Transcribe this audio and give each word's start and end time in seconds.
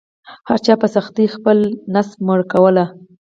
هر 0.49 0.59
چا 0.65 0.73
په 0.81 0.87
سختۍ 0.95 1.25
خپله 1.35 1.65
ګیډه 1.93 2.11
مړه 2.27 2.45
کوله. 2.51 2.85